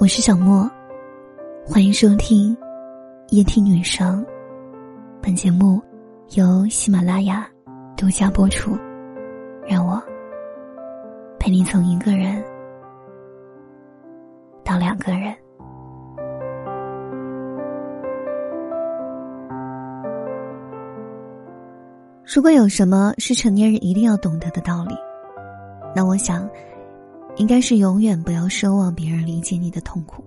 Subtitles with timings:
[0.00, 0.70] 我是小莫，
[1.66, 2.56] 欢迎收听
[3.30, 4.24] 夜听女生。
[5.20, 5.82] 本节目
[6.36, 7.44] 由喜马拉雅
[7.96, 8.78] 独家播出。
[9.66, 10.00] 让我
[11.40, 12.40] 陪你从一个人
[14.62, 15.34] 到两个人。
[22.24, 24.94] 如果有什么是成年人一定要懂得的道理，
[25.92, 26.48] 那我想。
[27.38, 30.22] 应该是永远不要奢望别人理解你的痛苦，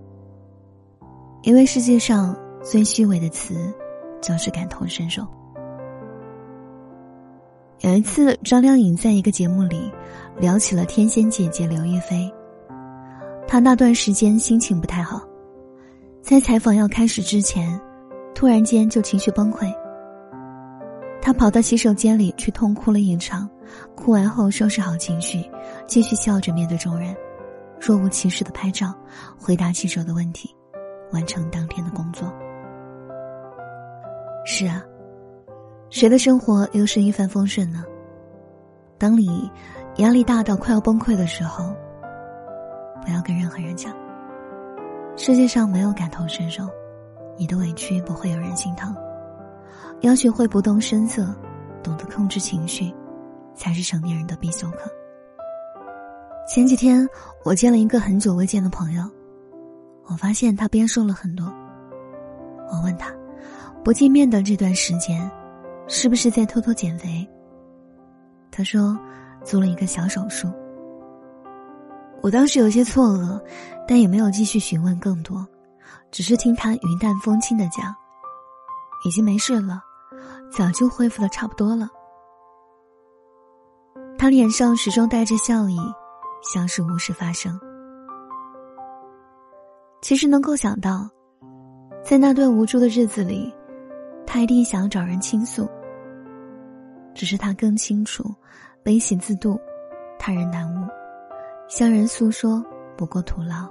[1.42, 3.72] 因为世界上最虚伪的词，
[4.20, 5.22] 就是感同身受。
[7.80, 9.92] 有一次，张靓颖在一个节目里
[10.38, 12.32] 聊起了天仙姐姐刘亦菲，
[13.46, 15.20] 她那段时间心情不太好，
[16.22, 17.78] 在采访要开始之前，
[18.34, 19.70] 突然间就情绪崩溃。
[21.24, 23.48] 他跑到洗手间里去痛哭了一场，
[23.94, 25.48] 哭完后收拾好情绪。
[25.86, 27.14] 继续笑着面对众人，
[27.80, 28.92] 若无其事的拍照，
[29.38, 30.52] 回答记者的问题，
[31.12, 32.30] 完成当天的工作。
[34.44, 34.82] 是啊，
[35.90, 37.84] 谁的生活又是一帆风顺呢？
[38.98, 39.48] 当你
[39.98, 41.72] 压力大到快要崩溃的时候，
[43.00, 43.94] 不要跟任何人讲。
[45.16, 46.64] 世界上没有感同身受，
[47.36, 48.92] 你的委屈不会有人心疼。
[50.02, 51.34] 要学会不动声色，
[51.82, 52.92] 懂得控制情绪，
[53.54, 54.90] 才是成年人的必修课。
[56.48, 57.08] 前几天
[57.44, 59.04] 我见了一个很久未见的朋友，
[60.06, 61.46] 我发现他变瘦了很多。
[62.68, 63.14] 我问他，
[63.84, 65.30] 不见面的这段时间，
[65.86, 67.26] 是不是在偷偷减肥？
[68.50, 68.98] 他说，
[69.44, 70.50] 做了一个小手术。
[72.22, 73.40] 我当时有些错愕，
[73.86, 75.46] 但也没有继续询问更多，
[76.10, 77.94] 只是听他云淡风轻的讲，
[79.04, 79.82] 已经没事了，
[80.56, 81.88] 早就恢复的差不多了。
[84.18, 85.78] 他脸上始终带着笑意。
[86.42, 87.56] 像是无事发生。
[90.00, 91.08] 其实能够想到，
[92.04, 93.54] 在那段无助的日子里，
[94.26, 95.68] 他一定想找人倾诉。
[97.14, 98.24] 只是他更清楚，
[98.82, 99.56] 悲喜自度，
[100.18, 100.88] 他人难悟，
[101.68, 102.60] 向人诉说
[102.96, 103.68] 不过徒劳。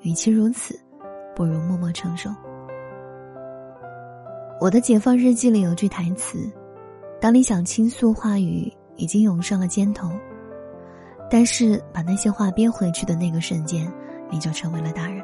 [0.00, 0.78] 与其如此，
[1.34, 2.28] 不如默默承受。
[4.58, 6.50] 我的解放日记里有句台词
[7.20, 10.10] ：“当你想倾诉，话语已经涌上了肩头。”
[11.30, 13.92] 但是，把那些话憋回去的那个瞬间，
[14.30, 15.22] 你就成为了大人。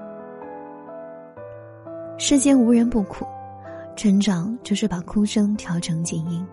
[2.18, 3.24] 世间无人不苦，
[3.96, 6.46] 成长就是把哭声调成静音。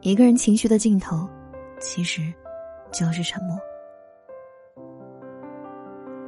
[0.00, 1.26] 一个人情绪的尽头，
[1.80, 2.20] 其实
[2.92, 3.58] 就是沉默。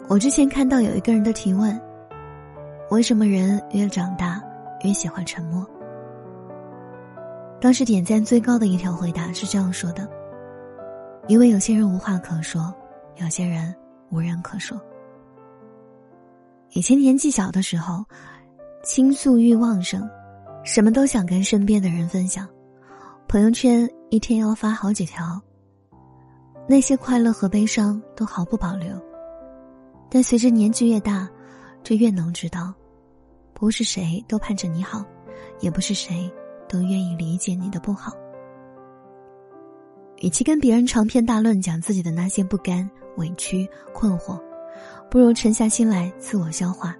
[0.09, 1.79] 我之前看到有一个人的提问：
[2.91, 4.43] 为什么人越长大
[4.83, 5.67] 越喜欢沉默？
[7.61, 10.09] 当时点赞最高的一条回答是这样说的。
[11.29, 12.75] 因为有些人无话可说，
[13.17, 13.75] 有些人
[14.11, 14.81] 无人可说。
[16.71, 18.05] 以前年纪小的时候，
[18.83, 20.09] 倾诉欲旺盛，
[20.65, 22.49] 什么都想跟身边的人分享，
[23.29, 25.41] 朋友圈一天要发好几条。
[26.67, 28.89] 那些快乐和悲伤都毫不保留。
[30.09, 31.29] 但随着年纪越大，
[31.85, 32.73] 就越能知道，
[33.61, 35.05] 不是谁都盼着你好，
[35.61, 36.33] 也不是谁
[36.67, 38.11] 都愿意理解你的不好。
[40.23, 44.43] 与其跟别人长篇大论讲自己的那些不甘、委屈、困惑，
[45.11, 46.97] 不如沉下心来自我消化，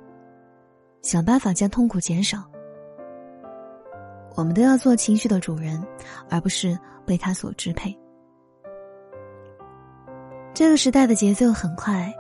[1.01, 2.45] 想办法将痛苦减少。
[4.37, 5.83] 我们都要做情绪的主人，
[6.29, 7.99] 而不是被他所支配。
[10.53, 12.13] 这个时代的节奏很快，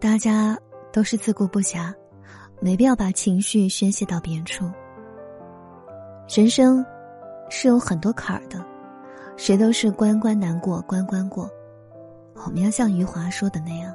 [0.00, 0.58] 大家
[0.90, 1.92] 都是自顾不暇，
[2.64, 4.64] 没必要把情绪宣泄到别处。
[6.34, 6.82] 人生
[7.50, 8.64] 是有很多坎儿的。
[9.36, 11.50] 谁都是关关难过关关过，
[12.46, 13.94] 我们要像余华说的那样，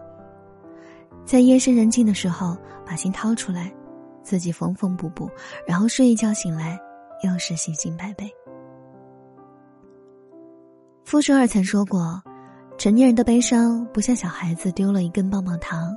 [1.25, 3.74] 在夜深人静的时候把心掏出来，
[4.22, 5.28] 自己缝缝补补，
[5.66, 6.78] 然后睡一觉醒来
[7.24, 8.30] 又是信心百倍。
[11.06, 12.22] 傅首尔曾说过，
[12.79, 15.94] 成年人的悲伤不像小孩子丢了一根棒棒糖，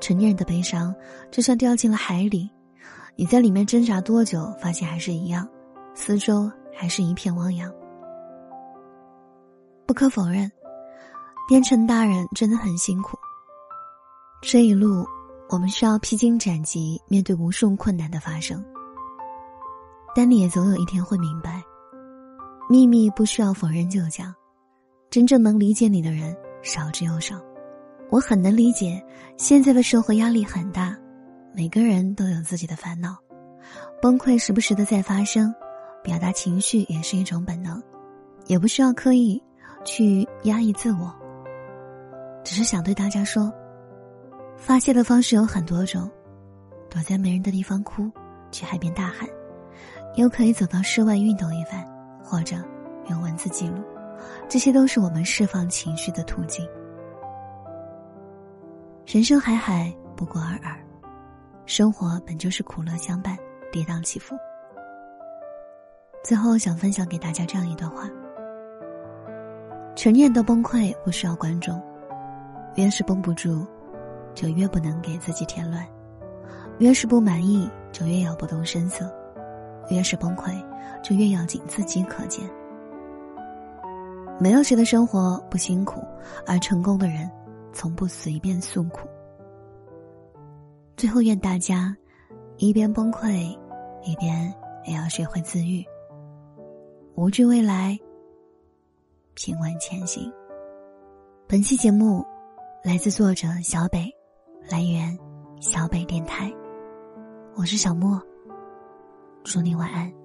[0.00, 0.94] 成年人的悲伤
[1.28, 2.48] 就像掉进了海里，
[3.16, 5.48] 你在里面挣扎多久，发现还是一样，
[5.92, 7.68] 四周还是一片汪洋。
[9.88, 10.48] 不可否认，
[11.48, 13.18] 变成大人真的很辛苦。
[14.40, 15.04] 这一路，
[15.48, 18.64] 我们需要披荆斩棘，面对无数困难的发生。
[20.14, 21.60] 但你也总有一天会明白，
[22.68, 24.32] 秘密不需要否认就讲，
[25.10, 27.34] 真正能理解你的人少之又少。
[28.10, 29.02] 我很能理解，
[29.36, 30.96] 现在的社会压力很大，
[31.52, 33.16] 每个人都有自己的烦恼，
[34.00, 35.52] 崩溃时不时的在发生，
[36.02, 37.82] 表达情绪也是一种本能，
[38.46, 39.42] 也不需要刻意。
[39.82, 41.10] 去压抑自我，
[42.44, 43.50] 只是想对大家说：
[44.54, 46.06] 发泄的方式有很多种，
[46.90, 48.10] 躲在没人的地方哭，
[48.50, 49.26] 去海边大喊，
[50.16, 51.82] 又可以走到室外运动一番，
[52.22, 52.56] 或者
[53.08, 53.82] 用文字记录，
[54.48, 56.66] 这些都是我们释放情绪的途径。
[59.06, 60.78] 人生海海，不过尔尔，
[61.66, 63.36] 生活本就是苦乐相伴，
[63.72, 64.36] 跌宕起伏。
[66.22, 68.08] 最后，想分享给大家这样一段话：
[69.96, 71.80] 成年都崩溃不需要观众，
[72.76, 73.66] 越是绷不住。
[74.32, 75.84] 就越不能给自己添乱，
[76.78, 79.04] 越是不满意，就越要不动声色；
[79.90, 80.52] 越是崩溃，
[81.02, 82.48] 就越要紧自己可见。
[84.40, 86.02] 没有谁的生活不辛苦，
[86.46, 87.30] 而成功的人，
[87.74, 89.06] 从不随便诉苦。
[90.96, 91.94] 最后，愿大家
[92.56, 93.56] 一边崩溃，
[94.02, 94.52] 一边
[94.86, 95.84] 也要学会自愈，
[97.14, 97.98] 无惧未来，
[99.34, 100.32] 平稳前行。
[101.46, 102.24] 本期节目
[102.82, 104.10] 来自作者小北。
[104.70, 105.18] 来源：
[105.60, 106.52] 小北电台，
[107.56, 108.20] 我是小莫。
[109.42, 110.19] 祝你晚安。